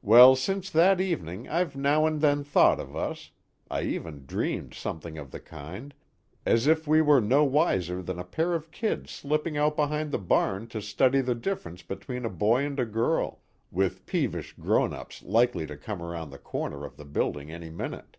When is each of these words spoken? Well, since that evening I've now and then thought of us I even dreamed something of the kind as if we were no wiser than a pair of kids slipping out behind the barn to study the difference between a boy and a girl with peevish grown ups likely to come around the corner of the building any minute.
Well, 0.00 0.36
since 0.36 0.70
that 0.70 1.00
evening 1.00 1.48
I've 1.48 1.74
now 1.74 2.06
and 2.06 2.20
then 2.20 2.44
thought 2.44 2.78
of 2.78 2.94
us 2.94 3.32
I 3.68 3.82
even 3.82 4.24
dreamed 4.24 4.74
something 4.74 5.18
of 5.18 5.32
the 5.32 5.40
kind 5.40 5.92
as 6.46 6.68
if 6.68 6.86
we 6.86 7.02
were 7.02 7.20
no 7.20 7.42
wiser 7.42 8.00
than 8.00 8.20
a 8.20 8.24
pair 8.24 8.54
of 8.54 8.70
kids 8.70 9.10
slipping 9.10 9.56
out 9.58 9.74
behind 9.74 10.12
the 10.12 10.20
barn 10.20 10.68
to 10.68 10.80
study 10.80 11.20
the 11.20 11.34
difference 11.34 11.82
between 11.82 12.24
a 12.24 12.30
boy 12.30 12.64
and 12.64 12.78
a 12.78 12.86
girl 12.86 13.40
with 13.72 14.06
peevish 14.06 14.52
grown 14.52 14.92
ups 14.92 15.24
likely 15.24 15.66
to 15.66 15.76
come 15.76 16.00
around 16.00 16.30
the 16.30 16.38
corner 16.38 16.84
of 16.84 16.96
the 16.96 17.04
building 17.04 17.50
any 17.50 17.68
minute. 17.68 18.18